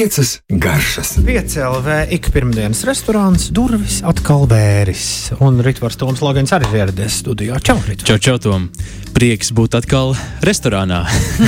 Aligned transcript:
Piecas 0.00 0.38
garšas. 0.48 1.10
Piecēlē 1.26 1.96
ik 2.16 2.30
pirmdienas 2.32 2.78
restorāns, 2.88 3.50
durvis 3.52 3.98
atkal 4.08 4.46
vēris. 4.48 5.02
Un 5.44 5.60
Ritvars 5.60 5.98
Toms 6.00 6.22
Logans 6.24 6.54
arī 6.56 6.70
ir 6.70 6.78
ieradies 6.78 7.18
studijā. 7.20 7.58
Čau, 7.60 7.76
Ritvars! 7.84 8.06
Čau, 8.08 8.16
čau, 8.16 8.38
Tom! 8.40 8.70
Prieks 9.12 9.52
būt 9.52 9.76
atkal 9.76 10.14
restorānā. 10.40 11.02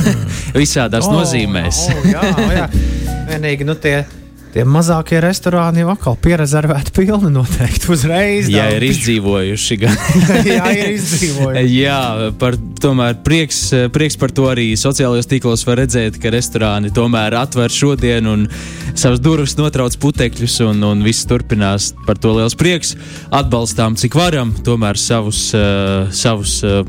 Visādās 0.61 1.09
oh, 1.09 1.17
nozīmēs. 1.17 1.81
oh, 1.95 2.05
jā, 2.13 2.27
jā. 2.59 2.69
Vienīgi, 3.33 3.65
nu 3.65 3.79
tie 3.81 4.03
Tie 4.53 4.67
mazākie 4.69 5.17
restorāni 5.25 5.81
jau 5.81 5.95
atkal 5.95 6.17
pierezervēti 6.21 6.93
pilni 6.93 7.31
noteikti 7.33 7.89
uzreiz. 7.95 8.51
Jā, 8.53 8.67
ir 8.77 8.85
izdzīvojuši. 8.85 9.79
jā, 10.51 10.67
ir 10.77 10.91
izdzīvojuši. 10.91 11.71
jā, 11.73 12.01
par, 12.41 12.59
tomēr 12.83 13.17
prieks, 13.25 13.63
prieks 13.95 14.19
par 14.21 14.35
to 14.37 14.51
arī 14.51 14.67
sociālajos 14.77 15.31
tīklos 15.31 15.65
var 15.65 15.81
redzēt, 15.81 16.19
ka 16.21 16.35
restorāni 16.35 16.93
tomēr 16.93 17.39
atver 17.41 17.73
šodien 17.73 18.29
un 18.29 18.45
savas 18.93 19.23
durvis 19.25 19.57
notrauc 19.57 19.97
putekļus 20.03 20.59
un, 20.67 20.85
un 20.85 21.01
viss 21.07 21.25
turpinās. 21.31 21.95
Par 22.05 22.21
to 22.21 22.35
liels 22.37 22.59
prieks. 22.59 22.93
Atbalstām, 23.33 23.97
cik 23.97 24.19
varam, 24.21 24.53
tomēr 24.67 25.01
savus, 25.01 25.47
uh, 25.57 26.13
savus 26.13 26.59
uh, 26.69 26.83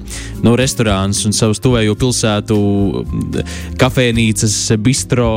no 0.43 0.57
restorānus 0.59 1.23
un 1.23 1.31
savus 1.31 1.63
tuvējo 1.63 1.95
pilsētu 2.03 2.59
kafejnīcas, 3.79 4.59
bistro 4.83 5.31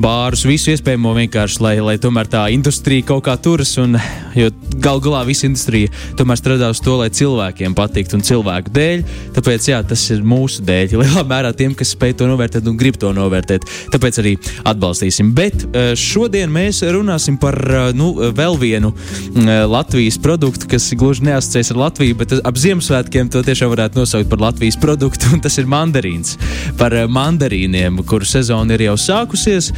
bārus, 0.00 0.44
visu 0.48 0.72
iespējamo 0.72 1.12
vienkārši, 1.16 1.49
lai, 1.58 1.74
lai 1.82 1.96
tomēr 1.98 2.28
tā 2.30 2.44
industrija 2.54 3.08
kaut 3.10 3.24
kā 3.26 3.34
turas. 3.42 3.74
Un, 3.82 3.98
jo 4.38 4.50
galu 4.80 5.02
galā 5.04 5.24
visa 5.28 5.46
industrija 5.48 5.90
tomēr 6.18 6.38
strādā 6.38 6.70
uz 6.72 6.80
to, 6.82 6.94
lai 7.00 7.10
cilvēkiem 7.14 7.74
patiktu 7.76 8.18
un 8.18 8.24
cilvēku 8.26 8.72
dēļ. 8.74 9.04
Tāpēc 9.36 9.68
jā, 9.72 9.80
tas 9.86 10.04
ir 10.14 10.22
mūsu 10.26 10.64
dēļ. 10.66 10.94
Lielā 11.02 11.24
mērā 11.28 11.52
tiem, 11.56 11.74
kas 11.76 11.94
spēj 11.96 12.16
to 12.20 12.28
novērtēt 12.30 12.68
un 12.70 12.78
grib 12.80 12.98
to 13.00 13.12
novērtēt. 13.16 13.66
Tāpēc 13.92 14.20
arī 14.22 14.36
atbalstīsim. 14.68 15.32
Bet 15.36 15.64
eh, 15.66 15.92
šodien 15.98 16.52
mēs 16.52 16.82
runāsim 16.86 17.38
par 17.40 17.58
eh, 17.58 17.90
nu, 17.96 18.12
vēl 18.36 18.58
vienu 18.60 18.92
eh, 18.94 19.64
Latvijas 19.70 20.20
produktu, 20.22 20.68
kas 20.70 20.90
gluži 20.98 21.26
neasociēs 21.28 21.72
ar 21.74 21.82
Latviju, 21.86 22.18
bet 22.20 22.36
ap 22.40 22.60
Ziemassvētkiem 22.60 23.30
to 23.32 23.42
tiešām 23.46 23.72
varētu 23.72 24.02
nosaukt 24.02 24.30
par 24.30 24.42
Latvijas 24.46 24.78
produktu, 24.80 25.32
tas 25.44 25.58
ir 25.60 25.68
mandarīns. 25.70 26.36
Par 26.80 26.94
mandarīniem, 27.10 28.02
kuru 28.08 28.28
sezona 28.28 28.76
ir 28.76 28.86
jau 28.90 28.96
sākusies. 29.00 29.70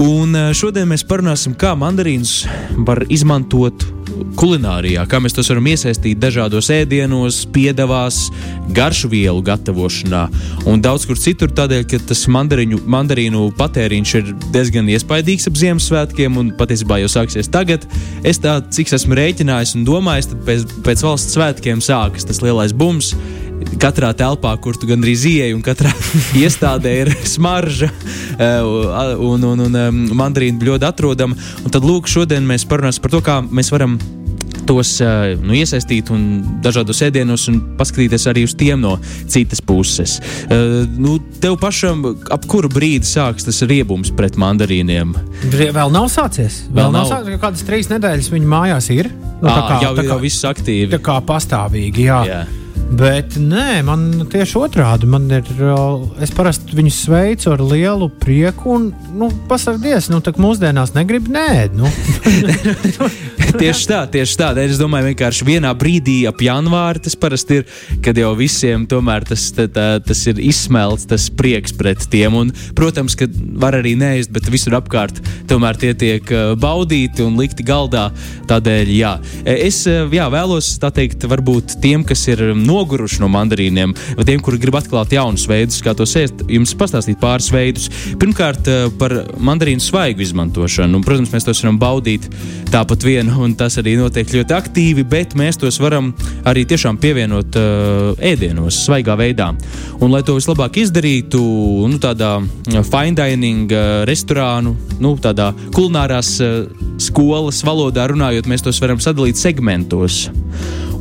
Un 0.00 0.36
šodien 0.56 0.88
mēs 0.90 1.04
parunāsim, 1.16 1.54
kā 1.56 1.70
mandarīnus 1.78 2.42
var 2.84 3.00
izmantot 3.12 3.86
kulinārijā, 4.36 5.04
kā 5.08 5.18
mēs 5.20 5.34
tos 5.36 5.48
varam 5.48 5.68
iesaistīt 5.70 6.18
dažādos 6.20 6.68
ēdienos, 6.72 7.38
piedevās, 7.52 8.18
garšu 8.76 9.08
vielu 9.12 9.40
gatavošanā 9.44 10.22
un 10.68 10.82
daudz 10.84 11.06
kur 11.08 11.20
citur. 11.20 11.52
Tādēļ, 11.56 11.86
ka 11.88 12.00
tas 12.10 12.26
mandarīnu, 12.32 12.82
mandarīnu 12.92 13.46
patēriņš 13.56 14.14
ir 14.20 14.34
diezgan 14.52 14.92
iespaidīgs 14.92 15.48
ap 15.48 15.56
Ziemassvētkiem 15.60 16.36
un 16.40 16.52
patiesībā 16.58 17.00
jau 17.00 17.12
sāksies 17.16 17.48
tagad. 17.52 17.88
Es 18.24 18.40
tā, 18.44 18.58
cik 18.68 18.92
esmu 18.96 19.16
rēķinājis 19.16 19.76
un 19.78 19.88
domājis, 19.88 20.32
tad 20.32 20.44
pēc, 20.48 20.68
pēc 20.84 21.08
valsts 21.08 21.36
svētkiem 21.36 21.84
sākas 21.84 22.28
tas 22.28 22.44
lielais 22.44 22.76
bums 22.76 23.14
katrā 23.80 24.12
telpā, 24.16 24.52
kur 24.62 24.76
tu 24.78 24.88
gandrīz 24.88 25.24
ieej, 25.28 25.54
un 25.56 25.62
katrā 25.64 25.92
iestādē 26.42 26.92
ir 27.04 27.12
smarža 27.28 27.90
eh, 27.90 28.60
un, 28.62 29.44
un, 29.52 29.66
un, 29.68 29.80
mandarīnu 30.16 30.60
bļoda 30.62 30.92
atrodama. 30.92 31.38
Un 31.64 31.72
tad 31.72 31.86
lūk, 31.86 32.10
šodien 32.10 32.46
mēs 32.46 32.68
parunāsim 32.68 33.04
par 33.04 33.16
to, 33.16 33.24
kā 33.24 33.40
mēs 33.44 33.72
varam 33.74 33.98
tos 34.66 34.96
eh, 35.04 35.36
nu, 35.38 35.54
iesaistīt 35.56 36.10
un 36.14 36.26
dažādos 36.64 37.00
ēdienos 37.06 37.46
un 37.52 37.60
paskatīties 37.78 38.26
arī 38.32 38.44
uz 38.48 38.56
tiem 38.58 38.82
no 38.82 38.96
citas 39.30 39.62
puses. 39.62 40.18
Uh, 40.46 40.82
nu, 40.98 41.16
tev 41.42 41.54
pašam, 41.62 42.02
ap 42.34 42.48
kuru 42.50 42.70
brīdi 42.72 43.06
sāks 43.06 43.46
tas 43.46 43.62
riebums 43.68 44.10
pret 44.16 44.38
mandarīniem? 44.40 45.14
Vēl 45.54 45.94
nav 45.94 46.10
sācies. 46.12 46.64
Vēl, 46.66 46.80
Vēl 46.80 46.90
nav, 46.90 46.98
nav 46.98 47.12
sācies. 47.12 47.40
Kādas 47.42 47.66
trīs 47.68 47.90
nedēļas 47.92 48.32
viņa 48.34 48.52
mājās 48.52 48.90
ir. 48.94 49.10
Nu, 49.36 49.50
à, 49.52 49.56
kā, 49.56 49.80
jau, 49.84 49.96
kā, 49.98 50.06
jau 50.10 50.20
viss 50.22 50.46
aktīvi. 50.48 50.90
Tā 50.96 51.02
kā 51.04 51.20
pastāvīgi, 51.28 52.08
jā. 52.08 52.22
jā. 52.26 52.44
Bet 52.86 53.34
nē, 53.40 53.82
man 53.86 54.04
tieši 54.30 54.58
otrādi. 54.60 55.08
Man 55.10 55.26
ir, 55.34 55.48
es 56.22 56.30
parasti 56.34 56.76
viņus 56.78 57.00
sveicu 57.08 57.50
ar 57.52 57.64
lielu 57.64 58.08
prieku, 58.22 58.76
un, 58.78 58.90
nu, 59.18 59.30
pasakies, 59.50 60.10
nu, 60.12 60.22
tā 60.24 60.34
mūsdienās 60.38 60.94
negrib 60.96 61.26
nē. 61.32 61.48
Nu. 61.74 61.90
tieši 63.58 63.88
tā, 63.90 64.00
tieši 64.14 64.38
tā. 64.40 64.52
Es 64.62 64.78
domāju, 64.80 65.10
vienkārši 65.10 65.48
vienā 65.48 65.72
brīdī 65.78 66.16
ap 66.30 66.40
janvāri 66.44 67.02
tas 67.02 67.18
parasti 67.18 67.60
ir, 67.60 67.66
kad 68.04 68.18
jau 68.18 68.32
visiem 68.38 68.86
tomēr 68.86 69.26
tas, 69.26 69.48
tā, 69.56 69.66
tā, 69.72 69.88
tas 70.06 70.22
ir 70.30 70.40
izsmelts, 70.42 71.08
tas 71.10 71.26
prieks 71.34 71.74
pret 71.76 72.06
tiem. 72.12 72.38
Un, 72.38 72.54
protams, 72.78 73.18
ka 73.18 73.28
var 73.58 73.78
arī 73.80 73.96
neēst, 73.98 74.30
bet 74.34 74.46
visur 74.52 74.78
apkārt 74.78 75.18
tomēr 75.50 75.80
tie 75.80 75.92
tiek 75.98 76.34
baudīti 76.62 77.26
un 77.26 77.38
likti 77.40 77.66
galdā. 77.66 78.08
Tādēļ, 78.46 78.94
jā, 78.94 79.12
es 79.56 79.82
jā, 79.90 80.30
vēlos 80.30 80.76
teikt, 80.86 81.26
varbūt 81.26 81.80
tiem, 81.82 82.06
kas 82.06 82.22
ir 82.30 82.44
no 82.54 82.76
noguruši 82.76 83.22
no 83.22 83.30
mandarīniem, 83.32 83.94
vai 84.18 84.26
tiem, 84.28 84.42
kuri 84.44 84.60
grib 84.60 84.76
atklāt 84.78 85.14
jaunus 85.16 85.46
veidus, 85.48 85.80
kā 85.84 85.94
to 85.96 86.06
sēst, 86.08 86.44
jums 86.52 86.74
pastāstīt 86.78 87.20
pāris 87.22 87.48
veidus. 87.54 87.88
Pirmkārt, 88.20 88.68
eh, 88.68 88.88
par 89.00 89.14
mandarīnu 89.38 89.82
svaigu 89.82 90.24
izmantošanu. 90.24 91.00
Un, 91.00 91.06
protams, 91.06 91.32
mēs 91.32 91.46
tos 91.46 91.62
varam 91.64 91.78
baudīt 91.80 92.28
tāpat 92.72 93.06
vien, 93.06 93.30
un 93.46 93.54
tas 93.58 93.78
arī 93.80 93.94
notiek 93.98 94.30
ļoti 94.34 94.54
aktīvi, 94.56 95.04
bet 95.08 95.36
mēs 95.38 95.60
tos 95.62 95.78
varam 95.82 96.10
arī 96.48 96.66
tiešām 96.68 96.98
pievienot 97.00 97.58
uh, 97.60 98.26
ēdienos, 98.32 98.82
svaigā 98.86 99.16
veidā. 99.18 99.52
Un, 100.00 100.10
lai 100.12 100.22
to 100.26 100.36
vislabāk 100.36 100.80
izdarītu, 100.82 101.40
nu, 101.86 102.00
tādā 102.02 102.36
eh, 102.42 102.80
fine 102.86 103.14
dining 103.16 103.72
uh, 103.72 104.02
restorānu, 104.08 104.74
nu, 105.02 105.14
tādā 105.22 105.52
kulinārās 105.76 106.36
uh, 106.44 106.58
skolas 107.02 107.62
valodā 107.66 108.08
runājot, 108.12 108.48
mēs 108.50 108.66
tos 108.66 108.80
varam 108.82 109.00
sadalīt 109.02 109.38
segmentos. 109.40 110.26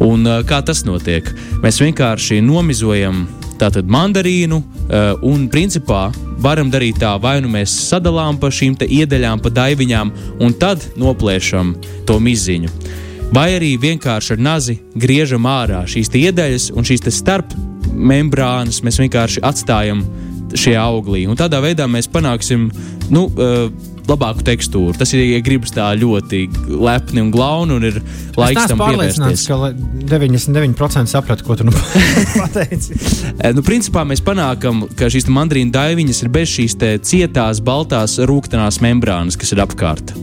Un, 0.03 0.27
uh, 0.27 0.43
kā 0.47 0.61
tas 0.65 0.85
notiek? 0.87 1.27
Mēs 1.63 1.81
vienkārši 1.81 2.41
nomizojam 2.45 3.25
tātad 3.59 3.89
mandarīnu, 3.89 4.61
uh, 4.61 5.25
un 5.25 5.49
principā 5.51 6.09
varam 6.45 6.69
darīt 6.69 6.99
tā, 7.01 7.15
vai 7.21 7.39
nu 7.41 7.49
mēs 7.49 7.73
sadalām 7.87 8.37
pa 8.37 8.51
šīm 8.53 8.77
iedaļām, 8.85 9.41
pa 9.41 9.49
daiviņām, 9.49 10.11
un 10.45 10.53
tad 10.61 10.83
noplēšam 10.99 11.73
to 12.05 12.19
miziņu. 12.21 12.69
Vai 13.33 13.47
arī 13.55 13.71
vienkārši 13.81 14.35
ar 14.35 14.43
nazi 14.45 14.77
griežam 14.93 15.47
ārā 15.49 15.81
šīs 15.89 16.11
iedaļas 16.13 16.69
un 16.77 16.85
šīs 16.85 17.07
starp 17.15 17.55
membrānas 17.95 18.83
mēs 18.85 19.01
vienkārši 19.01 19.41
atstājam 19.43 20.03
šajā 20.53 20.83
auglī. 20.85 21.25
Un 21.27 21.39
tādā 21.39 21.59
veidā 21.63 21.87
mēs 21.89 22.07
panāksim 22.11 22.69
nu, 23.09 23.25
uh, 23.25 23.65
labāku 24.09 24.45
tekstūru. 24.45 24.95
Tas 24.97 25.13
ir, 25.15 25.23
ja 25.29 25.41
gribas 25.45 25.73
tā 25.75 25.87
ļoti 25.99 26.43
lepni 26.69 27.23
un 27.23 27.31
glauni, 27.33 27.77
un 27.77 27.87
ir 27.89 27.99
laiks 28.37 28.69
tam 28.71 28.83
pievērsties. 28.83 29.45
ka 29.49 29.71
99% 30.11 31.11
sapratu, 31.11 31.47
ko 31.47 31.57
tu 31.59 31.67
nu 31.67 31.73
pateici. 32.41 32.97
Eh, 33.39 33.51
nu, 33.55 33.65
principā 33.65 34.05
mēs 34.07 34.23
panākam, 34.25 34.85
ka 34.97 35.09
šīs 35.11 35.29
mandarīnu 35.31 35.73
daiviņas 35.75 36.23
ir 36.25 36.33
bez 36.35 36.53
šīs 36.57 36.79
cietās, 37.05 37.63
baltās, 37.65 38.19
rūkstošās 38.21 38.81
membrānas, 38.85 39.39
kas 39.39 39.55
ir 39.55 39.63
apkārt. 39.63 40.15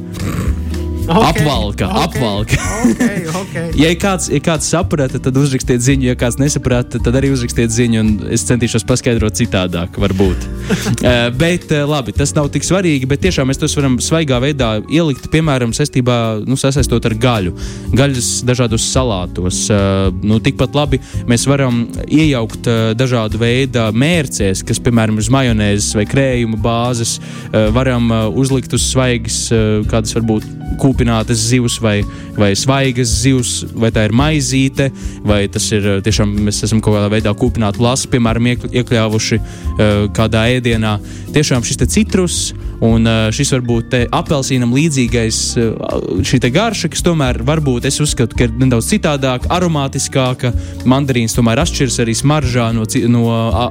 Okay, 1.02 1.42
apvalka, 1.42 1.86
okay, 1.88 2.04
apvalka. 2.04 2.56
okay, 2.90 3.26
okay. 3.26 3.70
ja 3.82 3.90
kāds, 3.98 4.28
ja 4.30 4.38
kāds 4.38 4.68
saprata, 4.70 5.18
tad 5.18 5.34
uzrakstiet 5.34 5.82
ziņu, 5.82 6.06
ja 6.12 6.14
kāds 6.18 6.38
nesaprata, 6.38 7.00
tad 7.02 7.16
arī 7.18 7.32
uzrakstiet 7.34 7.74
ziņu, 7.74 7.98
un 8.02 8.12
es 8.36 8.44
centīšos 8.46 8.86
paskaidrot 8.86 9.34
citādāk, 9.34 9.98
varbūt. 9.98 10.46
uh, 10.46 11.26
bet, 11.42 11.66
uh, 11.74 11.82
labi, 11.90 12.14
tas 12.14 12.30
nav 12.38 12.52
tik 12.54 12.66
svarīgi, 12.68 13.08
bet 13.10 13.24
tiešām 13.26 13.50
mēs 13.50 13.58
tos 13.58 13.74
varam 13.78 13.98
svaigā 13.98 14.38
veidā 14.44 14.76
ielikt, 14.86 15.26
piemēram, 15.34 15.74
saistībā, 15.74 16.20
nu, 16.46 16.58
sasaistot 16.60 17.10
ar 17.10 17.18
gaļu. 17.26 17.56
Gaļas 17.98 18.30
dažādos 18.46 18.86
salātos. 18.94 19.64
Uh, 19.74 20.14
nu, 20.22 20.38
tikpat 20.44 20.78
labi 20.78 21.02
mēs 21.26 21.48
varam 21.50 21.82
iejaukt 22.06 22.70
uh, 22.70 22.94
dažādu 22.94 23.42
veidu 23.42 23.88
mērcēs, 23.90 24.62
kas, 24.70 24.78
piemēram, 24.78 25.18
uz 25.18 25.32
majonēzes 25.34 25.96
vai 25.98 26.06
krējuma 26.06 26.62
bāzes, 26.62 27.18
uh, 27.18 27.72
varam 27.74 28.06
uh, 28.14 28.26
uzlikt 28.30 28.78
uz 28.78 28.86
svaigas, 28.94 29.48
uh, 29.50 29.82
kādas 29.90 30.14
varbūt 30.14 30.61
kūpinātas 30.80 31.40
zivs 31.50 31.78
vai, 31.82 32.00
vai 32.36 32.52
svaigas 32.58 33.12
zivs, 33.22 33.52
vai 33.74 33.92
tā 33.94 34.06
ir 34.08 34.14
maizīte, 34.16 34.88
vai 35.26 35.44
tas 35.52 35.66
ir 35.72 35.88
eh, 35.96 36.00
tiešām 36.04 36.34
mēs 36.46 36.62
esam 36.66 36.82
kaut 36.84 36.96
kādā 36.98 37.10
veidā 37.12 37.32
kūpinātu 37.38 37.82
lasu, 37.82 38.10
piemēram, 38.12 38.50
iekļāvuši 38.52 39.38
uh, 39.38 39.90
kādā 40.14 40.44
ēdienā. 40.56 40.96
Tiešām 41.32 41.64
šis 41.66 41.80
citrus 41.92 42.38
un 42.82 43.06
uh, 43.08 43.30
šis 43.34 43.52
varbūt 43.54 43.96
apelsīnam 44.12 44.74
līdzīgais 44.76 45.40
uh, 45.60 45.98
šī 46.26 46.42
garša, 46.52 46.92
kas 46.92 47.04
tomēr 47.06 47.42
varbūt 47.46 47.88
es 47.88 48.00
uzskatu, 48.04 48.36
ka 48.38 48.48
ir 48.48 48.54
nedaudz 48.60 48.90
citādāka, 48.92 49.50
aromātiskāka. 49.56 50.52
Mandarīns 50.88 51.36
tomēr 51.38 51.62
atšķiras 51.64 52.00
arī 52.04 52.16
smaržā 52.18 52.70
no, 52.76 52.86
no 53.12 53.26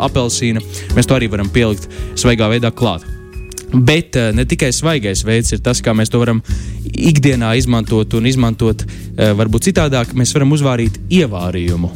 apelsīna. 0.10 0.64
Mēs 0.98 1.10
to 1.10 1.18
arī 1.18 1.32
varam 1.32 1.52
pielikt 1.54 1.90
svaigā 2.20 2.52
veidā 2.52 2.74
klāt. 2.74 3.21
Bet 3.72 4.18
uh, 4.20 4.32
ne 4.36 4.46
tikai 4.48 4.72
svaigais 4.76 5.24
veids 5.28 5.54
ir 5.56 5.62
tas, 5.64 5.80
kā 5.84 5.96
mēs 5.96 6.12
to 6.12 6.20
varam 6.22 6.42
ikdienā 6.92 7.54
izmantot 7.60 8.18
un 8.20 8.28
izmantot 8.28 8.84
uh, 8.86 9.32
varbūt 9.40 9.70
citādāk. 9.72 10.16
Mēs 10.18 10.36
varam 10.36 10.52
uzvārīt 10.58 11.00
ievārījumu. 11.10 11.92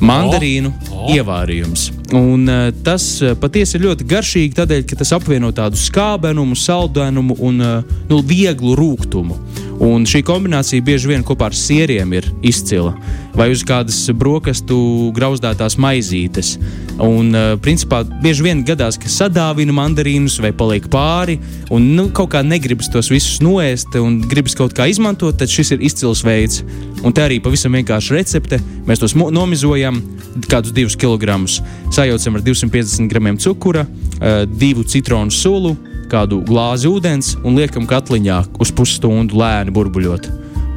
mandarīnu 0.00 0.72
oh. 0.72 0.96
Oh. 1.06 1.12
ievārījums. 1.14 1.90
Un, 2.16 2.46
uh, 2.48 2.68
tas 2.84 3.04
uh, 3.22 3.34
patiesi 3.40 3.76
ir 3.78 3.86
ļoti 3.86 4.06
garšīgi, 4.08 4.54
tādēļ, 4.56 4.82
ka 4.88 4.98
tas 5.02 5.12
apvieno 5.16 5.52
tādu 5.56 5.78
skābenumu, 5.80 6.56
saldēnumu 6.58 7.38
un 7.44 7.62
uh, 7.64 7.96
nu, 8.10 8.20
vieglu 8.26 8.76
rūkumu. 8.78 9.38
Un 9.82 10.06
šī 10.08 10.22
kombinācija 10.24 10.84
bieži 10.84 11.10
vien 11.10 11.24
kopā 11.26 11.50
ar 11.50 11.56
sieriem 11.56 12.14
ir 12.16 12.26
izcila. 12.46 12.94
Vai 13.36 13.50
uz 13.52 13.60
kādas 13.66 13.98
brokastu 14.16 14.76
grauzdētās 15.16 15.76
maizītes. 15.80 16.54
Un, 17.02 17.28
uh, 17.36 17.58
principā, 17.60 18.00
bieži 18.24 18.46
vien 18.46 18.62
gadās, 18.64 18.96
ka 18.96 19.10
sadāvina 19.12 19.74
mandarīnus 19.76 20.38
vai 20.40 20.54
paliek 20.56 20.86
pāri, 20.92 21.36
un 21.68 21.90
nu, 21.98 22.06
kaut 22.16 22.30
kā 22.32 22.40
negribas 22.40 22.88
tos 22.92 23.10
visus 23.12 23.42
noēst 23.44 23.98
un 24.00 24.22
gribas 24.24 24.56
kaut 24.56 24.72
kā 24.76 24.86
izmantot, 24.88 25.36
tad 25.36 25.52
šis 25.52 25.74
ir 25.76 25.84
izcils 25.84 26.24
veids. 26.24 26.62
Un 27.04 27.12
te 27.12 27.26
arī 27.26 27.36
pavisam 27.44 27.76
vienkārši 27.76 28.16
recepte. 28.16 28.60
Mēs 28.88 29.02
tos 29.02 29.12
nomizojam 29.12 30.00
kādus 30.48 30.72
divus 30.72 30.96
kilogramus, 30.96 31.60
sajaucam 31.92 32.40
ar 32.40 32.46
250 32.48 33.12
gramiem 33.12 33.36
cukura, 33.36 33.84
uh, 33.84 34.46
divu 34.48 34.88
citronu 34.88 35.34
sulu 35.34 35.76
kādu 36.10 36.40
glāzi 36.46 36.88
ūdens 36.90 37.34
un 37.42 37.58
liekam 37.58 37.86
katliņā 37.88 38.42
uz 38.62 38.72
pusstundu 38.76 39.38
lēni 39.40 39.74
burbuļot. 39.74 40.28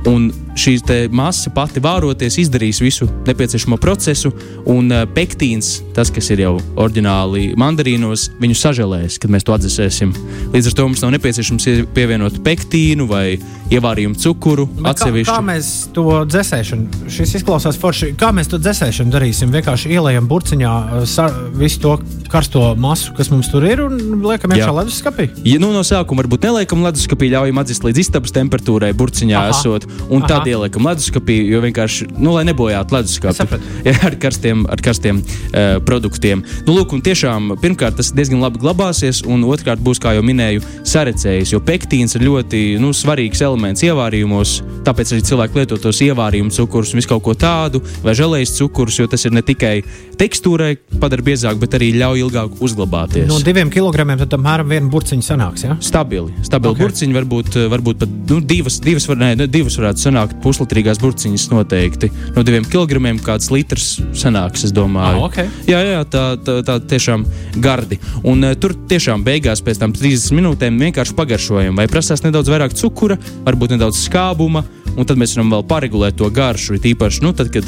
Un 0.09 0.29
šī 0.57 0.77
masa 1.11 1.51
pati 1.53 1.81
vāroties 1.83 2.39
izdarīs 2.41 2.81
visu 2.81 3.07
nepieciešamo 3.27 3.77
procesu, 3.81 4.31
un 4.69 4.91
uh, 4.91 5.05
pektīns, 5.13 5.79
tas, 5.95 6.11
kas 6.13 6.29
ir 6.33 6.43
jau 6.45 6.55
oriģināli 6.79 7.53
mandarīnos, 7.59 8.29
viņu 8.41 8.57
sažēlēs, 8.57 9.19
kad 9.21 9.33
mēs 9.33 9.45
to 9.47 9.55
atdzesēsim. 9.55 10.13
Līdz 10.53 10.71
ar 10.71 10.77
to 10.77 10.87
mums 10.89 11.03
nav 11.03 11.13
nepieciešams 11.17 11.69
pievienot 11.95 12.41
pektīnu 12.45 13.07
vai 13.09 13.39
ievārījumu 13.69 14.17
cukuru 14.19 14.65
atsevišķi. 14.89 15.29
Kā, 15.29 15.37
kā 15.37 15.45
mēs 15.45 15.71
to 15.93 16.05
dzēsēšanu, 16.29 17.09
šis 17.13 17.35
izklausās 17.39 17.77
forši, 17.79 18.13
kā 18.19 18.31
mēs 18.35 18.49
to 18.51 18.59
dzēsēšanu 18.61 19.13
darīsim? 19.13 19.53
Vienkārši 19.53 19.93
ielējam 19.93 20.29
burciņā 20.29 20.73
sa, 21.09 21.29
visu 21.57 21.83
to 21.83 21.95
karsto 22.29 22.73
masu, 22.79 23.13
kas 23.17 23.29
mums 23.33 23.49
tur 23.51 23.65
ir, 23.67 23.83
un 23.85 24.23
liekam 24.25 24.53
iekšā 24.55 24.73
leduskapī. 24.81 25.29
Ja, 25.47 25.59
nu, 25.61 25.71
no 25.75 25.83
sākuma 25.85 26.23
varbūt 26.23 26.45
neliekam 26.49 26.83
leduskapī, 26.85 27.31
ļaujam 27.33 27.61
atdzest 27.61 27.85
līdz 27.85 28.03
istabas 28.03 28.33
temperatūrai 28.35 28.91
burciņā 28.97 29.39
Aha. 29.39 29.53
esot, 29.53 29.87
un 30.09 30.23
Aha. 30.23 30.31
tad 30.33 30.48
ieliekam 30.51 30.87
leduskapī, 30.89 31.37
jo 31.49 31.61
vienkārši, 31.63 32.09
nu, 32.17 32.33
lai 32.35 32.45
nebojātu 32.49 32.97
leduskapi 32.97 33.59
ja, 33.87 33.95
ar 34.09 34.17
karstiem, 34.21 34.65
ar 34.69 34.83
karstiem 34.83 35.21
uh, 35.21 35.77
produktiem. 35.85 36.43
Nu, 36.67 36.75
lūk, 36.77 36.93
un 36.97 37.03
tiešām, 37.05 37.53
pirmkārt, 37.61 37.99
tas 37.99 38.11
diezgan 38.15 38.43
labi 38.43 38.61
glabāsies, 38.63 39.21
un 39.27 39.45
otrkārt 39.47 39.83
būs, 39.83 40.01
kā 40.03 40.15
jau 40.17 40.25
minēju, 40.25 40.63
sarecējis, 40.87 41.53
jo 41.55 41.61
pektīns 41.63 42.17
ir 42.17 42.25
ļoti 42.27 42.63
nu, 42.81 42.91
svarīgs 42.95 43.43
elements 43.45 43.83
ievārījumos, 43.85 44.59
tāpēc 44.87 45.15
arī 45.15 45.25
cilvēki 45.29 45.61
lieto 45.61 45.79
tos 45.81 46.01
ievārījumu 46.05 46.53
cukurus 46.55 46.93
un 46.93 47.01
visu 47.01 47.11
kaut 47.13 47.25
ko 47.25 47.35
tādu, 47.37 47.83
vai 48.03 48.15
žēlējas 48.17 48.55
cukurus, 48.59 48.99
jo 49.01 49.07
tas 49.11 49.25
ir 49.27 49.35
ne 49.35 49.43
tikai 49.45 49.79
tekstūrai 50.19 50.73
padara 50.99 51.23
biezāk, 51.25 51.59
bet 51.61 51.77
arī 51.77 51.91
ļauj 51.95 52.23
ilgāk 52.25 52.63
uzglabāties. 52.63 53.27
No 53.29 53.39
diviem 53.43 53.71
kilogramiem 53.73 54.19
tad 54.19 54.35
apmēram 54.35 54.69
viena 54.71 54.91
burciņa 54.91 55.25
sanāks, 55.25 55.65
ja? 55.67 55.77
Stabili. 55.83 56.33
Stabili 56.45 56.75
okay. 56.75 56.85
burciņi 56.85 57.15
varbūt, 57.15 57.59
varbūt 57.71 58.01
pat 58.03 58.15
nu, 58.31 58.39
divas, 58.43 58.79
divas, 58.83 59.07
var, 59.09 59.21
ne, 59.21 59.47
divas 59.47 59.77
varētu 59.79 60.03
sanākt 60.03 60.28
puslitrīgās 60.43 61.01
burciņas 61.01 61.47
noteikti. 61.51 62.11
No 62.35 62.43
diviem 62.47 62.65
kilogramiem 62.67 63.19
kāds 63.23 63.49
litrs 63.53 63.91
sanāks, 64.17 64.65
es 64.67 64.73
domāju. 64.75 65.19
Ah, 65.19 65.27
okay. 65.27 65.49
Jā, 65.69 65.81
jā, 65.85 66.01
tā, 66.09 66.23
tā, 66.45 66.59
tā 66.65 66.79
tiešām 66.93 67.25
gardi. 67.63 67.99
Un 68.23 68.45
uh, 68.47 68.55
tur 68.59 68.75
tiešām 68.89 69.25
beigās 69.27 69.63
pēc 69.65 69.81
tam 69.83 69.95
30 69.95 70.37
minūtēm 70.39 70.79
vienkārši 70.87 71.17
pagaršojam. 71.17 71.79
Vai 71.79 71.89
prasās 71.91 72.23
nedaudz 72.25 72.51
vairāk 72.51 72.75
cukura, 72.77 73.19
varbūt 73.47 73.75
nedaudz 73.75 74.03
skābuma 74.05 74.65
un 74.95 75.07
tad 75.07 75.19
mēs 75.19 75.35
varam 75.35 75.53
vēl 75.53 75.65
paregulēt 75.69 76.17
to 76.19 76.29
garšu. 76.33 76.77
Ir 76.77 76.91
īpaši, 76.93 77.23
nu, 77.25 77.33
tad, 77.37 77.51
kad 77.53 77.67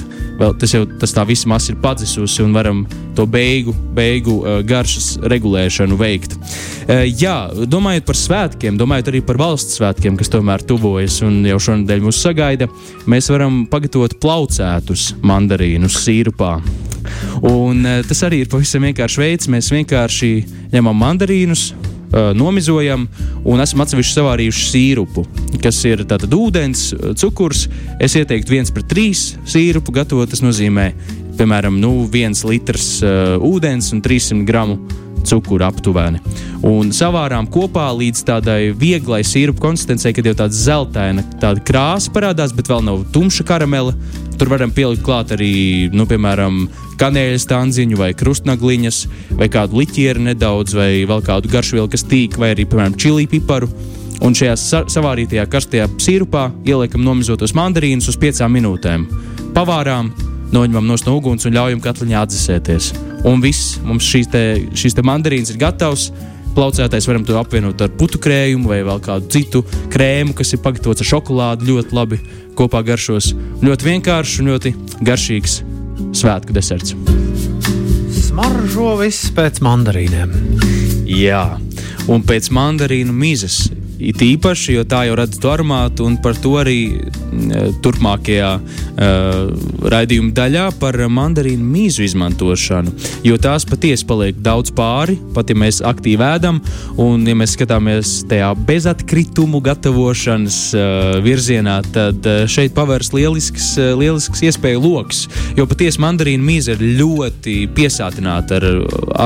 tas 0.62 0.74
jau 0.74 0.86
tas 1.00 1.14
tā 1.14 1.26
visa 1.28 1.50
masa 1.52 1.72
ir 1.74 1.80
padzisusi 1.82 2.44
un 2.44 2.54
varam 2.56 2.84
to 3.16 3.26
beigu, 3.30 3.74
beigu 3.96 4.40
uh, 4.42 4.60
garšas 4.66 5.14
regulēšanu 5.32 5.98
veikt. 6.00 6.36
Uh, 6.38 7.04
jā, 7.08 7.36
domājot 7.70 8.08
par 8.08 8.20
svētkiem, 8.20 8.80
domājot 8.80 9.12
arī 9.12 9.24
par 9.26 9.40
valsts 9.42 9.80
svētkiem, 9.80 10.18
kas 10.20 10.32
tomēr 10.32 10.64
tuvojas 10.68 11.22
un 11.28 11.42
jau 11.48 11.60
šonadēļ 11.68 12.06
mūs 12.08 12.22
sagaida, 12.24 12.70
mēs 13.12 13.30
varam 13.34 13.66
pagatavot 13.72 14.18
plaucētus 14.24 15.12
mandarīnus 15.22 16.00
sīrupā. 16.06 16.58
Un, 17.42 17.86
uh, 17.86 18.02
tas 18.08 18.26
arī 18.28 18.44
ir 18.44 18.52
pavisam 18.52 18.86
vienkāršs 18.88 19.22
veids. 19.22 19.52
Mēs 19.52 19.72
vienkārši 19.74 20.34
ņemam 20.74 21.02
mandarīnus, 21.02 21.72
nomizojam 22.36 23.08
un 23.48 23.64
esam 23.64 23.84
atsevišķi 23.84 24.18
savārījuši 24.18 24.66
sīrupu, 24.72 25.26
kas 25.64 25.80
ir 25.88 26.06
tātad 26.10 26.34
ūdens, 26.36 26.90
cukurs. 27.22 27.68
Es 28.02 28.18
ieteiktu 28.20 28.58
viens 28.58 28.74
pret 28.74 28.90
trīs 28.92 29.32
sīrupu 29.50 29.96
gatavot. 29.96 30.30
Tas 30.32 30.44
nozīmē, 30.44 30.92
piemēram, 31.40 31.80
nu, 31.82 31.94
viens 32.12 32.44
litrs 32.48 32.98
uh, 33.06 33.38
ūdens 33.40 33.92
un 33.96 34.04
300 34.04 34.46
gramu 34.48 34.80
cukuru 35.28 35.66
aptuveni. 35.66 36.22
Un 36.68 36.92
savārām 36.94 37.48
kopā 37.52 37.88
līdz 37.98 38.24
tādai 38.28 38.60
vieglai 38.78 39.22
sīrupu 39.26 39.64
konsistencei, 39.64 40.14
kad 40.18 40.28
jau 40.28 40.36
tāda 40.44 40.58
zeltaina 40.58 41.26
tāda 41.42 41.64
krāsa 41.66 42.14
parādās, 42.14 42.54
bet 42.56 42.70
vēl 42.72 42.86
nav 42.86 43.06
tumša 43.14 43.46
karamela. 43.48 43.96
Tur 44.42 44.50
varam 44.50 44.72
pielikt 44.74 45.04
klāt 45.06 45.30
arī, 45.36 45.52
nu, 45.94 46.08
piemēram, 46.10 46.64
kanēļas 46.98 47.44
tanziņu, 47.46 48.00
vai 48.00 48.08
krustnagliņas, 48.18 49.02
vai 49.38 49.46
kādu 49.54 49.78
liķieru 49.78 50.24
nedaudz, 50.26 50.74
vai 50.80 51.04
vēl 51.06 51.22
kādu 51.28 51.52
garšvielu, 51.52 51.86
kas 51.94 52.02
tīk, 52.10 52.40
vai 52.42 52.56
arī, 52.56 52.66
piemēram, 52.66 52.96
čili 52.98 53.28
piparu. 53.30 53.70
Un 54.26 54.34
šajā 54.34 54.56
sa 54.58 54.80
savārītajā 54.90 55.46
karstajā 55.46 55.86
sīrupā 56.02 56.48
ieliekam 56.66 57.06
nomizotos 57.06 57.54
mandarīnus 57.54 58.10
uz 58.10 58.18
piecām 58.18 58.58
minūtēm. 58.58 59.06
Pavārām, 59.54 60.10
noņemam 60.58 60.90
no 60.90 60.98
uguns 61.14 61.46
un 61.46 61.54
ļaujam 61.60 61.86
katliņā 61.86 62.26
atdzesēties. 62.26 62.92
Un 63.30 63.46
viss, 63.46 63.78
mums 63.86 64.10
šīs, 64.10 64.34
te, 64.34 64.46
šīs 64.74 64.98
te 64.98 65.06
mandarīnas 65.06 65.54
ir 65.54 65.62
gatavs. 65.62 66.10
Plaucētais 66.56 67.08
varam 67.08 67.26
to 67.28 67.38
apvienot 67.40 67.82
ar 67.82 67.92
putu 67.98 68.20
krējumu 68.22 68.72
vai 68.72 68.82
vēl 68.88 69.02
kādu 69.04 69.30
citu 69.32 69.64
krēmu, 69.94 70.36
kas 70.38 70.54
ir 70.56 70.62
pagatavots 70.64 71.04
ar 71.04 71.10
šokolādi. 71.14 71.70
Ļoti 71.72 71.98
labi 71.98 72.22
kopā 72.60 72.84
garšos. 72.88 73.32
Ļoti 73.64 73.90
vienkāršs 73.90 74.40
un 74.42 74.54
ļoti 74.54 74.74
garšīgs 75.08 75.60
svētku 76.22 76.56
deserts. 76.56 76.96
Smaržo 78.22 78.96
viss 79.02 79.32
pēc 79.36 79.62
mandarīniem. 79.64 80.34
Jā, 81.12 81.46
un 82.12 82.24
pēc 82.28 82.52
mandarīnu 82.56 83.16
mizas 83.16 83.66
It 84.02 84.18
īpaši, 84.26 84.80
jo 84.80 84.84
tā 84.90 85.04
jau 85.06 85.16
redz 85.20 85.38
to 85.38 85.52
aromātu, 85.54 86.08
un 86.10 86.16
par 86.24 86.34
to 86.42 86.56
arī 86.58 86.78
turpmākajā 87.84 88.52
raidījuma 89.94 90.34
daļā 90.36 90.66
par 90.82 90.98
mandarīnu 91.12 91.64
mīzu 91.64 92.06
izmantošanu. 92.06 92.94
Jo 93.26 93.38
tās 93.42 93.66
patiesi 93.68 94.06
paliek 94.08 94.40
daudz 94.44 94.74
pāri, 94.76 95.18
pat 95.36 95.52
ja 95.52 95.58
mēs 95.58 95.82
aktīvi 95.86 96.26
ēdam, 96.28 96.62
un 97.02 97.26
ja 97.28 97.36
mēs 97.38 97.56
skatāmies 97.56 98.14
tajā 98.32 98.52
bezatkritumu 98.68 99.62
gatavošanas 99.64 100.60
virzienā, 101.26 101.80
tad 101.96 102.28
šeit 102.52 102.76
pavērs 102.78 103.14
lielisks, 103.16 103.74
lielisks 104.00 104.44
iespēju 104.48 104.84
lokus. 104.84 105.26
Jo 105.58 105.68
patiesi 105.70 106.02
mandarīnu 106.04 106.46
mīza 106.46 106.76
ir 106.76 106.86
ļoti 107.00 107.58
piesātināta 107.76 108.60
ar 108.60 108.68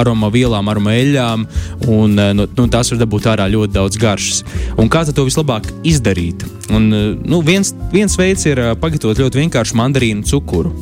aroma 0.01 0.30
vielām, 0.34 0.70
aroma 0.72 0.96
eļļām, 1.00 1.46
un 1.89 2.20
uh, 2.20 2.34
no, 2.36 2.48
nu, 2.58 2.68
tās 2.72 2.91
var 2.91 3.01
dabūt 3.01 3.30
ārā 3.32 3.48
ļoti 3.51 3.75
daudz 3.75 4.00
garšas. 4.01 4.44
Un 4.82 4.89
kā 4.91 5.06
to 5.06 5.25
vislabāk 5.27 5.70
izdarīt? 5.88 6.46
Un, 6.74 6.89
nu, 7.22 7.41
viens, 7.46 7.74
viens 7.96 8.16
veids 8.20 8.44
ir 8.50 8.60
pagatavot 8.82 9.20
ļoti 9.22 9.40
vienkāršu 9.40 9.78
mandarīnu 9.80 10.25
cukuru. 10.28 10.74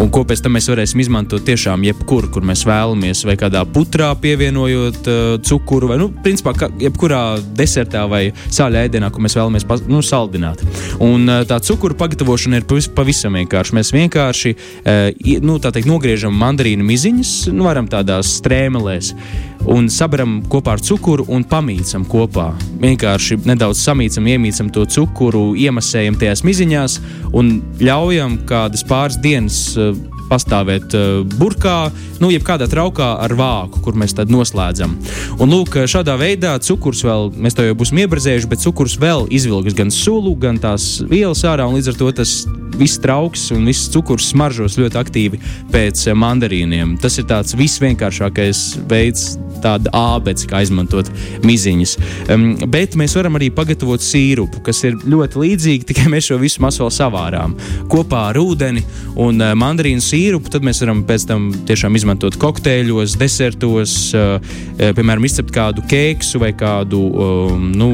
Un 0.00 0.10
ko 0.14 0.22
pēc 0.28 0.44
tam 0.44 0.54
mēs 0.56 0.68
varēsim 0.70 1.02
izmantot 1.02 1.44
tiešām 1.46 1.82
jebkur, 1.88 2.28
kur 2.32 2.46
mēs 2.46 2.64
vēlamies, 2.68 3.24
vai 3.26 3.36
kādā 3.40 3.64
putrā 3.66 4.12
pievienojot 4.22 5.00
uh, 5.10 5.20
cukuru, 5.42 5.90
vai, 5.90 5.98
nu, 6.00 6.08
principā, 6.24 6.54
jebkurā 6.82 7.22
desertā 7.58 8.04
vai 8.10 8.22
sāļā 8.46 8.86
ēdienā, 8.88 9.10
ko 9.12 9.24
mēs 9.24 9.36
vēlamies 9.38 9.66
nu, 9.90 10.02
saldināt. 10.06 10.62
Un 11.02 11.26
uh, 11.26 11.42
tā 11.48 11.58
cukuru 11.64 11.98
pagatavošana 11.98 12.62
ir 12.62 12.68
pavis, 12.70 12.90
pavisam 12.94 13.38
vienkārša. 13.40 13.78
Mēs 13.78 13.94
vienkārši 13.96 14.54
uh, 14.56 15.40
nu, 15.42 15.58
teikt, 15.62 15.88
nogriežam 15.90 16.36
mandarīnu 16.38 16.86
miziņas, 16.86 17.34
nu, 17.52 17.66
varam 17.66 17.90
tādās 17.90 18.36
strēmelēs 18.38 19.14
un 19.70 19.88
sabaram 19.92 20.40
kopā 20.50 20.76
ar 20.76 20.82
cukuru 20.82 21.26
un 21.32 21.44
pamīcam 21.48 22.04
kopā. 22.08 22.50
Vienkārši 22.82 23.42
nedaudz 23.46 23.82
samīcam, 23.82 24.26
iemīcam 24.34 24.70
to 24.74 24.86
cukuru, 24.90 25.52
iemasējam 25.58 26.18
tajās 26.20 26.44
miziņās 26.46 26.98
un 27.38 27.54
ļaujam 27.82 28.40
kādas 28.48 28.84
pāris 28.88 29.20
dienas 29.22 29.60
uh, 29.76 29.92
pastāvēt 30.32 30.96
uh, 30.96 31.20
burkā, 31.38 31.76
nu, 32.22 32.30
jeb 32.32 32.44
kādā 32.46 32.68
traukā 32.70 33.12
ar 33.22 33.34
vāku, 33.38 33.82
kur 33.84 33.98
mēs 33.98 34.16
tad 34.16 34.32
noslēdzam. 34.32 34.96
Un, 35.38 35.52
lūk, 35.52 35.76
šādā 35.90 36.16
veidā 36.20 36.56
cukurs 36.64 37.04
vēl, 37.06 37.30
mēs 37.36 37.56
to 37.58 37.66
jau 37.66 37.76
būsim 37.78 38.02
iebrazējuši, 38.04 38.50
bet 38.50 38.64
cukurs 38.64 38.98
vēl 39.02 39.28
izvilks 39.34 39.76
gan 39.78 39.92
sulu, 39.94 40.34
gan 40.40 40.60
tās 40.62 40.94
vielas 41.08 41.44
ārā, 41.48 41.68
un 41.68 41.78
līdz 41.78 41.92
ar 41.92 42.00
to 42.00 42.12
tas 42.22 42.36
viss 42.78 43.00
trauks 43.02 43.48
un 43.54 43.66
viss 43.68 43.90
cukurs 43.92 44.30
smaržos 44.32 44.78
ļoti 44.80 45.00
aktīvi 45.00 45.40
pēc 45.72 46.04
mandarīniem. 46.18 46.96
Tas 47.02 47.18
ir 47.20 47.28
tāds 47.30 47.56
visvienkāršākais 47.58 48.62
veids 48.90 49.32
tāda 49.62 49.92
ābece, 49.94 50.48
kā 50.50 50.62
izmantot 50.64 51.08
miziņas. 51.46 51.94
Um, 52.32 52.46
bet 52.72 52.96
mēs 52.98 53.14
varam 53.18 53.38
arī 53.38 53.50
pagatavot 53.54 54.02
sīrupu, 54.02 54.62
kas 54.66 54.82
ir 54.88 54.98
ļoti 55.06 55.42
līdzīga, 55.42 55.86
tikai 55.92 56.08
mēs 56.12 56.30
šo 56.30 56.40
visu 56.42 56.62
masu 56.64 56.84
vēl 56.84 56.92
savārām 56.96 57.56
kopā 57.92 58.26
ar 58.32 58.40
ūdeni 58.42 58.82
un 59.22 59.40
uh, 59.40 59.54
mandarīnu 59.58 60.02
sīrupu. 60.04 60.52
Mēs 60.62 60.82
varam 60.84 61.02
pēc 61.06 61.26
tam 61.30 61.50
tiešām 61.68 61.96
izmantot 61.98 62.36
kokteļos, 62.42 63.16
desertos, 63.20 63.96
uh, 64.18 64.36
piemēram, 64.82 65.26
izcept 65.28 65.54
kādu 65.54 65.84
kēksu 65.90 66.42
vai 66.42 66.52
kādu 66.58 67.00
um, 67.08 67.70
nu, 67.78 67.90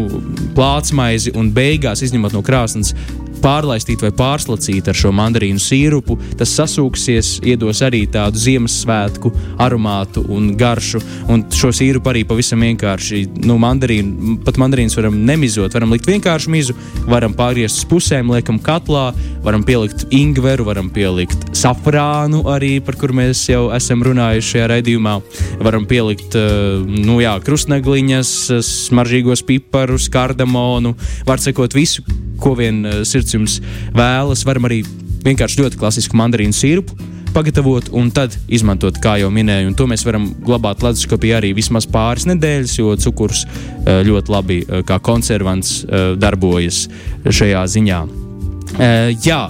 plātsmaizi 0.56 1.34
un 1.38 1.52
beigās 1.54 2.04
izņemot 2.06 2.36
no 2.36 2.44
krāsnes 2.44 2.94
pārlaistīt 3.42 4.02
vai 4.04 4.10
pārslacīt 4.14 4.88
ar 4.90 4.96
šo 4.98 5.12
mandarīnu 5.16 5.60
sīrupu. 5.62 6.18
Tas 6.38 6.52
sasūksies, 6.58 7.38
iedos 7.46 7.82
arī 7.86 8.04
tādu 8.12 8.40
Ziemassvētku 8.42 9.32
aromātu 9.64 10.24
un 10.34 10.52
garšu. 10.58 11.00
Un 11.32 11.44
šo 11.54 11.70
sīrupu 11.74 12.12
arī 12.12 12.24
pavisam 12.28 12.62
vienkārši, 12.66 13.24
nu, 13.46 13.58
mandarīnu, 13.62 14.38
pat 14.46 14.60
mandarīnus 14.60 14.96
varam 14.98 15.18
nemizot, 15.28 15.74
varam 15.74 15.94
likt 15.94 16.08
vienkārši 16.08 16.52
mizu, 16.52 16.76
varam 17.08 17.34
pārgriezt 17.38 17.82
uz 17.82 17.88
pusēm, 17.90 18.32
liekam 18.34 18.60
katlā, 18.62 19.10
varam 19.44 19.64
pielikt 19.66 20.06
ingveru, 20.14 20.66
varam 20.68 20.90
pielikt 20.94 21.48
safrānu 21.56 22.44
arī, 22.52 22.78
par 22.84 22.98
kur 23.00 23.14
mēs 23.16 23.44
jau 23.50 23.68
esam 23.76 24.04
runājuši 24.06 24.54
šajā 24.54 24.70
raidījumā. 24.74 25.18
Varam 25.64 25.86
pielikt, 25.88 26.36
eh, 26.38 26.86
nu 27.08 27.20
jā, 27.22 27.36
krustnegliņas, 27.44 28.32
smaržīgos 28.68 29.44
piparus, 29.46 30.08
kardamonu, 30.12 30.94
var 31.26 31.42
sekot 31.42 31.74
visu, 31.76 32.04
ko 32.40 32.54
vien 32.58 32.82
eh, 32.86 33.00
sirds 33.08 33.36
jums 33.36 33.58
vēlas. 33.96 34.44
Varam 34.48 34.68
arī 34.68 34.82
vienkārši 35.26 35.62
ļoti 35.62 35.80
klasisku 35.80 36.18
mandarīnu 36.18 36.56
sīrupu 36.56 36.98
pagatavot 37.34 37.90
un 37.94 38.08
tad 38.14 38.32
izmantot, 38.48 38.96
kā 39.04 39.18
jau 39.20 39.28
minēju. 39.32 39.68
Un 39.68 39.76
to 39.76 39.84
mēs 39.90 40.06
varam 40.06 40.30
glabāt 40.46 40.82
leduskapī 40.86 41.34
arī 41.36 41.52
vismaz 41.58 41.86
pāris 41.90 42.26
nedēļas, 42.30 42.78
jo 42.80 42.94
cukurs 43.04 43.44
eh, 43.44 44.00
ļoti 44.08 44.34
labi 44.34 44.62
eh, 44.62 44.86
kā 44.88 45.00
konservants 45.04 45.82
darbojas 46.18 46.86
šajā 47.24 47.66
ziņā. 47.76 48.27
Uh, 48.76 49.08
jā, 49.24 49.46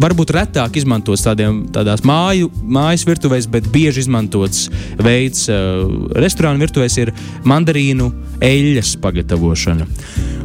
varbūt 0.00 0.30
retāk 0.36 0.78
izmantots 0.78 1.24
tādiem, 1.26 1.64
tādās 1.74 2.04
māju, 2.06 2.50
mājas 2.62 3.06
virtuvēs, 3.08 3.48
bet 3.50 3.66
bieži 3.72 4.04
izmantots 4.04 4.68
veids 5.02 5.48
uh, 5.50 5.82
restorānu 6.16 6.62
virtuvēs 6.62 6.96
ir 7.02 7.12
mandarīnu 7.48 8.10
eļļas 8.46 8.94
pagatavošana. 9.02 9.88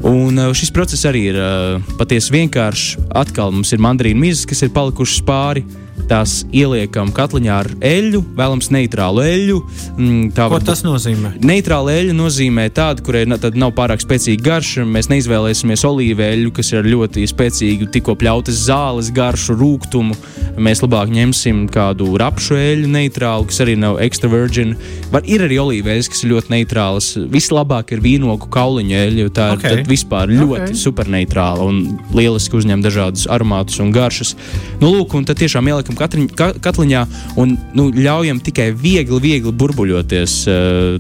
Un 0.10 0.42
uh, 0.42 0.50
šis 0.58 0.74
process 0.74 1.06
arī 1.10 1.28
ir 1.30 1.38
uh, 1.38 1.94
patiesi 2.00 2.34
vienkāršs. 2.34 2.98
Atkal 3.22 3.54
mums 3.54 3.72
ir 3.76 3.84
mandarīnu 3.84 4.26
mizas, 4.26 4.48
kas 4.50 4.66
ir 4.66 4.74
palikušas 4.76 5.22
pāri. 5.28 5.66
Tās 6.12 6.42
ieliekam 6.52 7.14
katliņā 7.16 7.54
ar 7.56 7.70
eļļu, 7.88 8.20
vēlams, 8.36 8.68
neitrālu 8.76 9.22
eļļu. 9.24 9.60
Mm, 9.96 10.26
Ko 10.36 10.58
tas 10.60 10.82
nozīmē? 10.84 11.38
Neitrāla 11.40 11.94
eļļa 11.96 12.16
nozīmē 12.18 12.66
tādu, 12.76 13.06
kurai 13.08 13.22
nav 13.30 13.72
pārāk 13.78 14.04
spēcīga 14.04 14.44
garša. 14.50 14.84
Mēs 14.84 15.08
neizvēlēsimies 15.08 15.86
olīveļu, 15.88 16.52
kas 16.58 16.74
ir 16.74 16.90
ļoti 16.92 17.24
spēcīga, 17.32 17.88
tikko 17.96 18.18
pļautas 18.20 18.60
zāles 18.66 19.12
garšu, 19.16 19.56
rūkumu. 19.62 20.18
Mēs 20.60 20.84
labāk 20.84 21.14
ņemsim 21.16 21.64
kādu 21.72 22.10
rapšu 22.20 22.60
eļļu, 22.60 22.92
neitrālu, 22.92 23.48
kas 23.48 23.62
arī 23.64 23.78
nav 23.80 24.02
extra 24.04 24.28
virgin. 24.34 24.76
Var, 25.14 25.24
ir 25.32 25.46
arī 25.48 25.62
olīveļas, 25.64 26.12
kas 26.12 26.26
ir 26.26 26.34
ļoti 26.34 26.56
neitrālas. 26.58 27.10
Vislabāk 27.32 27.96
ir 27.96 28.04
vīnogu 28.04 28.52
kauliņa 28.52 29.00
eļļa, 29.06 29.24
jo 29.24 29.32
tā 29.40 29.48
okay. 29.56 29.80
ir 29.80 29.88
vispār 29.88 30.36
ļoti 30.36 30.74
okay. 30.74 30.82
superneitrāla 30.84 31.72
un 31.72 31.82
lieliski 32.12 32.60
uzņem 32.60 32.84
dažādus 32.84 33.30
aromātus 33.32 33.80
un 33.80 33.96
garšas. 33.96 34.36
Nu, 34.84 34.92
lūk, 34.92 35.16
un 35.16 35.28
tad 35.30 35.40
tiešām 35.40 35.72
ieliekam 35.72 36.01
katriņ, 36.02 36.30
ka, 36.38 36.52
katliņā 36.64 37.04
un 37.42 37.56
nu, 37.78 37.90
ļaujam 37.96 38.42
tikai 38.44 38.72
viegli, 38.78 39.22
viegli 39.24 39.54
burbuļoties 39.54 40.38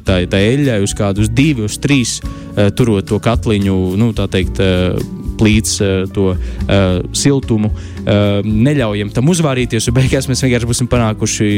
tā, 0.07 0.21
tā 0.31 0.43
eļļai 0.51 0.79
uz 0.85 0.95
kādu, 0.97 1.25
uz 1.25 1.31
divu, 1.33 1.67
uz 1.69 1.79
trīs, 1.81 2.19
turot 2.77 3.09
to 3.09 3.19
katliņu, 3.23 3.77
nu, 3.99 4.11
tā 4.17 4.27
teikt, 4.31 4.61
plīts 5.41 5.79
to 6.13 6.33
siltumu 7.17 7.71
neļaujam 8.05 9.11
tam 9.13 9.29
uzvārīties, 9.31 9.87
jo 9.87 9.93
beigās 9.95 10.27
mēs 10.29 10.41
vienkārši 10.45 10.69
būsim 10.69 10.89
panākuši 10.91 11.49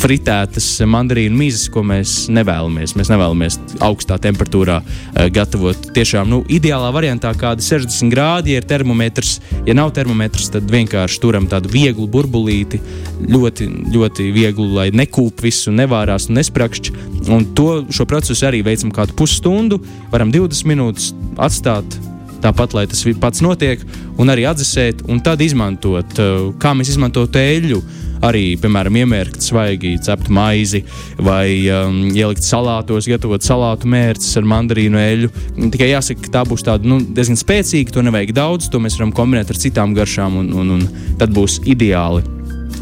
fritētas 0.00 0.66
mandarīnu 0.88 1.36
mizas, 1.38 1.68
ko 1.72 1.82
mēs 1.86 2.26
nevēlamies. 2.32 2.94
Mēs 2.98 3.10
nevēlamies 3.12 3.58
augstā 3.84 4.18
temperatūrā 4.22 4.78
uh, 4.80 5.28
gatavot. 5.34 5.90
Tiešām 5.94 6.30
nu, 6.32 6.40
ideālā 6.50 6.90
variantā, 6.94 7.32
kāda 7.38 7.62
ir 7.62 7.68
60 7.84 8.12
grādi, 8.12 8.54
ja 8.54 8.62
ir 8.62 8.68
termometrs. 8.68 9.38
Ja 9.68 9.76
nav 9.76 9.92
termometrs, 9.96 10.50
tad 10.54 10.68
vienkārši 10.72 11.22
turam 11.22 11.48
tādu 11.50 11.70
vieglu 11.72 12.08
burbulīti, 12.10 12.80
ļoti, 13.28 13.68
ļoti 13.94 14.28
vieglu, 14.34 14.70
lai 14.78 14.88
nekūp 14.94 15.44
visu, 15.44 15.74
nevārās 15.74 16.30
un 16.30 16.40
nesprakšķi. 16.40 16.96
Un 17.28 17.50
to, 17.58 17.70
šo 17.92 18.08
procesu 18.08 18.48
arī 18.48 18.64
veicam 18.66 18.92
kādu 18.94 19.16
pusstundu, 19.18 19.82
varam 20.12 20.32
20 20.34 20.70
minūtes 20.72 21.12
atstāt 21.38 21.98
tāpat, 22.42 22.76
lai 22.76 22.86
tas 22.90 23.04
pats 23.20 23.42
notiek, 23.44 23.82
un 24.18 24.32
arī 24.32 24.46
atdzesēt, 24.50 25.04
un 25.08 25.22
tad 25.24 25.42
izmantot, 25.44 26.18
uh, 26.22 26.50
kā 26.60 26.74
mēs 26.76 26.94
izmantojam 26.94 27.40
eļļu. 27.42 27.82
Arī, 28.26 28.56
piemēram, 28.58 28.96
iemērkt 28.98 29.44
svaigi 29.46 29.92
ceptu 30.02 30.32
maizi 30.34 30.80
vai 31.22 31.68
um, 31.70 32.00
ielikt 32.10 32.42
salātos, 32.42 33.06
gatavot 33.06 33.46
salātu 33.46 33.86
mērces 33.90 34.34
ar 34.40 34.48
mandarīnu 34.50 34.98
eļļu. 34.98 35.30
Tikai 35.70 35.92
jāsaka, 35.92 36.24
ka 36.24 36.32
tā 36.40 36.42
būs 36.48 36.66
tāda 36.66 36.90
nu, 36.90 36.98
diezgan 37.14 37.38
spēcīga, 37.38 37.94
to 37.94 38.02
nevajag 38.02 38.34
daudz, 38.40 38.72
to 38.72 38.82
mēs 38.82 38.98
varam 38.98 39.14
kombinēt 39.14 39.54
ar 39.54 39.62
citām 39.62 39.94
garšām, 39.94 40.40
un, 40.42 40.50
un, 40.64 40.74
un 40.80 41.14
tad 41.22 41.30
būs 41.36 41.60
ideāli. 41.70 42.37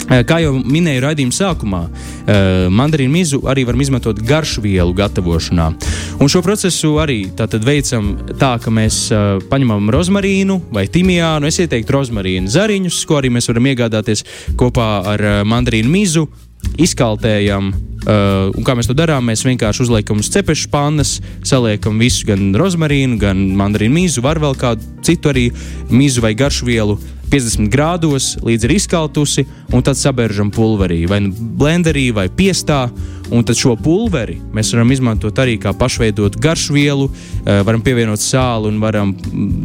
Eh, 0.06 0.22
kā 0.22 0.38
jau 0.38 0.52
minēju 0.62 1.02
raidījuma 1.02 1.34
sākumā, 1.34 1.80
eh, 1.90 2.68
mandarīnu 2.70 3.10
mizu 3.10 3.40
arī 3.50 3.64
varam 3.66 3.80
izmantot 3.82 4.20
garšu 4.22 4.62
vielu 4.62 4.94
gatavošanā. 4.94 5.66
Un 6.20 6.28
šo 6.28 6.42
procesu 6.46 6.94
arī 7.02 7.26
veicam 7.34 8.16
tā, 8.38 8.62
ka 8.62 8.70
mēs 8.70 9.10
eh, 9.10 9.42
paņemam 9.50 9.90
rozmarīnu 9.90 10.60
vai 10.70 10.86
timijānu. 10.86 11.46
Es 11.46 11.58
ieteiktu 11.58 11.90
rozmarīnu 11.90 12.46
zariņus, 12.46 13.04
ko 13.04 13.18
arī 13.18 13.30
mēs 13.34 13.48
varam 13.50 13.66
iegādāties 13.66 14.24
kopā 14.54 15.06
ar 15.06 15.44
mandarīnu 15.44 15.90
mizu. 15.90 16.28
Izkaltējam, 16.76 17.68
uh, 17.70 18.50
un 18.50 18.64
kā 18.64 18.74
mēs 18.74 18.88
to 18.88 18.94
darām, 18.96 19.28
mēs 19.28 19.44
vienkārši 19.46 19.84
uzliekam 19.84 20.18
uz 20.18 20.28
cepešu 20.32 20.68
pannas, 20.72 21.20
saliekam 21.46 22.00
visu, 22.00 22.26
gan 22.26 22.50
rozmarīnu, 22.58 23.18
gan 23.20 23.38
mandarīnu 23.56 23.94
mīzu, 23.94 24.24
var 24.24 24.40
vēl 24.42 24.56
kādu 24.58 24.82
citu 25.06 25.30
arī 25.30 25.46
mīzu 25.92 26.24
vai 26.24 26.34
garšu 26.34 26.66
vielu 26.66 26.98
50 27.30 27.70
grādos, 27.72 28.34
līdz 28.44 28.66
ir 28.68 28.74
izkaltusi, 28.76 29.46
un 29.74 29.84
tad 29.86 29.98
sabēržam 29.98 30.52
pulverī, 30.54 31.02
vai 31.10 31.20
nu 31.24 31.32
blenderī, 31.34 32.08
vai 32.14 32.28
piestā. 32.32 32.86
Un 33.30 33.42
tad 33.42 33.58
šo 33.58 33.74
pulveri 33.80 34.36
mēs 34.54 34.70
varam 34.74 34.92
izmantot 34.94 35.38
arī 35.42 35.56
kā 35.58 35.72
pašveidot 35.74 36.36
garšvielu, 36.42 37.08
eh, 37.10 37.62
varam 37.66 37.82
pievienot 37.82 38.22
sāli 38.22 38.70
un 38.70 38.78
varam 38.80 39.12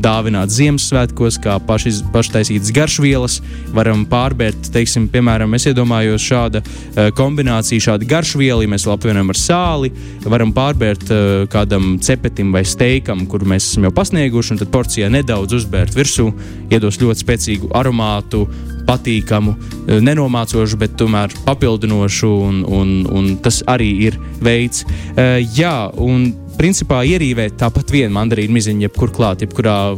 dāvināt 0.01 0.49
Ziemassvētkos, 0.49 1.37
kā 1.43 1.59
paši, 1.61 1.93
paštaisītas 2.13 2.71
garšvielas. 2.73 3.39
Varam 3.73 4.05
pārbērt, 4.05 4.71
teiksim, 4.73 5.07
piemēram, 5.09 5.53
es 5.55 5.67
iedomājos 5.69 6.25
šāda 6.25 6.63
eh, 6.63 7.11
kombinācija, 7.11 7.85
šāda 7.91 8.07
garšviela, 8.09 8.65
ja 8.65 8.71
mēs 8.73 8.87
vēl 8.87 8.97
apvienojam 8.97 9.29
ar 9.29 9.39
sāli, 9.39 9.93
varam 10.25 10.53
pārbērt 10.53 11.11
eh, 11.11 11.45
kādam 11.51 11.99
cepetim 12.01 12.51
vai 12.51 12.65
steikam, 12.65 13.27
kur 13.29 13.45
mēs 13.45 13.69
esam 13.69 13.85
jau 13.85 13.93
pasnieguši, 13.93 14.55
un 14.55 14.63
tad 14.63 14.73
porcijā 14.73 15.11
nedaudz 15.13 15.61
uzbērt 15.61 15.95
virsū, 15.95 16.31
iedos 16.71 16.97
ļoti 16.97 17.25
spēcīgu 17.27 17.73
aromātu, 17.77 18.47
patīkamu, 18.87 19.55
eh, 19.87 20.01
nenomācošu, 20.03 20.79
bet 20.81 20.97
tomēr 20.99 21.33
papildinošu, 21.45 22.31
un, 22.47 22.61
un, 22.65 22.93
un 23.09 23.33
tas 23.43 23.61
arī 23.71 23.91
ir 24.07 24.19
veids. 24.41 24.85
Uh, 25.11 25.37
jā, 25.55 25.91
un 26.01 26.31
principā 26.61 27.01
ierīvēt 27.09 27.55
tāpat 27.57 27.89
vienu 27.89 28.13
mandarīnu 28.19 28.53
miziņu, 28.53 28.85
jebkur 28.85 29.09
klāt, 29.15 29.41
jebkurā 29.41 29.95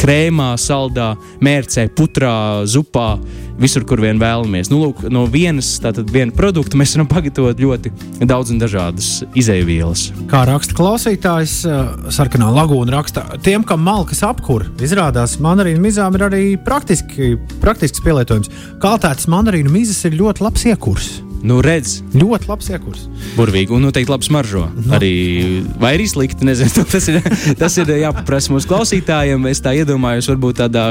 krēmā, 0.00 0.48
saldā, 0.58 1.12
mērcē, 1.44 1.86
putrā, 1.94 2.32
zupā 2.66 3.12
visur, 3.60 3.84
kur 3.86 4.00
vien 4.02 4.18
vēlamies. 4.18 4.70
Nu, 4.72 4.80
lūk, 4.80 5.04
no 5.12 5.26
vienas 5.30 5.68
viena 6.10 6.34
produkta 6.34 6.78
mēs 6.80 6.96
varam 6.96 7.10
pagatavot 7.10 7.60
ļoti 7.60 7.92
daudz 8.26 8.54
un 8.54 8.58
dažādas 8.62 9.12
izēvielas. 9.38 10.08
Kā 10.32 10.42
raksta 10.48 10.74
klausītājs, 10.78 11.56
eh, 11.68 12.10
sarkanā 12.10 12.50
lagūna 12.58 12.96
raksta, 12.96 13.26
tiem, 13.44 13.62
kam 13.62 13.84
malkas 13.86 14.24
apkur, 14.26 14.66
izrādās 14.82 15.38
mandarīnu 15.38 15.84
mizām 15.84 16.18
ir 16.18 16.26
arī 16.30 16.44
praktiski, 16.58 17.36
praktisks 17.62 18.02
pielietojums. 18.02 18.50
Kaltētas 18.82 19.30
mandarīnu 19.30 19.70
mizas 19.70 20.02
ir 20.08 20.18
ļoti 20.18 20.48
labs 20.48 20.70
iekurs. 20.72 21.10
Nu, 21.40 21.60
redz, 21.64 22.00
ļoti 22.12 22.48
labs 22.50 22.68
iekurs. 22.68 23.06
Burvīgi 23.36 23.72
un 23.72 23.86
noteikti 23.86 24.12
labi 24.12 24.26
smaržo. 24.26 24.66
No. 24.74 24.94
Arī, 24.98 25.12
vai 25.80 25.94
arī 25.96 26.06
slikti, 26.10 26.44
nezinu. 26.44 26.84
Tas 26.90 27.06
ir, 27.08 27.20
tas 27.58 27.76
ir 27.78 27.90
jāpaprasa 28.00 28.52
mūsu 28.52 28.68
klausītājiem. 28.68 29.46
Es 29.50 29.62
tā 29.62 29.72
iedomājos, 29.78 30.28
varbūt 30.32 30.58
tādā 30.60 30.84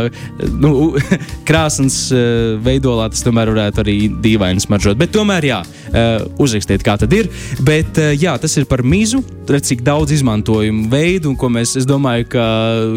nu, 0.62 0.94
krāsas 1.50 1.98
uh, 2.14 2.56
veidolā 2.64 3.10
tas 3.12 3.22
tomēr 3.26 3.52
varētu 3.52 3.84
arī 3.84 3.98
dīvaini 4.24 4.64
smaržot. 4.64 4.98
Bet 5.00 5.14
tomēr, 5.14 5.50
jā, 5.50 5.60
uh, 5.62 6.26
uzrakstiet, 6.42 6.86
kā 6.86 6.96
tad 7.02 7.14
ir. 7.16 7.30
Bet 7.66 8.00
uh, 8.00 8.14
jā, 8.16 8.38
tas 8.42 8.56
ir 8.58 8.70
par 8.70 8.86
mizu. 8.86 9.22
redz, 9.50 9.70
cik 9.72 9.82
daudz 9.86 10.14
izmantojumu 10.14 10.88
veidu, 10.92 11.32
un 11.32 11.38
ko 11.40 11.50
mēs, 11.50 11.76
es 11.80 11.88
domāju, 11.90 12.28
ka 12.36 12.46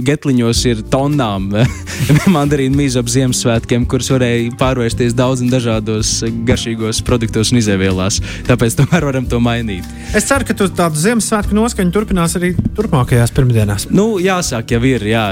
getliņos 0.04 0.64
ir 0.68 0.82
tonnām 0.92 1.50
mandarīnu 2.36 2.76
mīzu 2.76 3.00
ap 3.00 3.08
Ziemassvētkiem, 3.12 3.86
kuras 3.88 4.10
varēja 4.12 4.52
pārvērsties 4.60 5.16
daudz 5.16 5.44
un 5.44 5.52
dažādos 5.52 6.18
garšīgos 6.48 7.02
produktos 7.08 7.41
un 7.50 7.58
izēvielās. 7.58 8.20
Tāpēc 8.46 8.76
tomēr 8.78 9.06
varam 9.08 9.26
to 9.26 9.40
mainīt. 9.42 9.88
Es 10.14 10.28
ceru, 10.28 10.46
ka 10.46 10.54
tu 10.54 10.68
tādu 10.70 11.00
Ziemassvētku 11.02 11.56
noskaņu 11.58 11.94
turpinās 11.94 12.36
arī 12.38 12.52
turpmākajās 12.76 13.34
pirmdienās. 13.34 13.88
Nu, 13.90 14.20
jāsāk 14.22 14.76
jau 14.76 14.82
ir, 14.86 15.06
jā. 15.10 15.24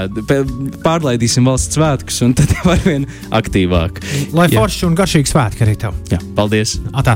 Pārlaidīsim 0.83 1.47
valsts 1.47 1.77
svētkus, 1.77 2.21
un 2.25 2.35
tad 2.37 2.51
jau 2.57 2.73
ar 2.75 2.81
vien 2.83 3.07
aktīvāk. 3.31 4.01
Lai 4.35 4.49
forši 4.51 4.89
un 4.89 4.97
garšīgi 4.99 5.31
svētki 5.31 5.63
arī 5.67 5.77
tev. 5.85 5.95
Jā, 6.11 6.19
paldies! 6.35 6.79
Atā. 6.91 7.15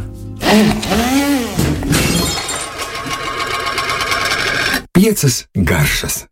Piecas 4.95 5.43
garšas. 5.53 6.23